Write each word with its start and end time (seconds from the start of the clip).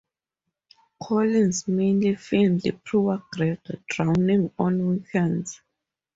Collins 0.99 1.67
mainly 1.67 2.15
filmed 2.15 2.63
"Poor 2.89 3.21
Greg 3.31 3.59
Drowning" 3.87 4.51
on 4.57 4.87
weekends. 4.87 5.61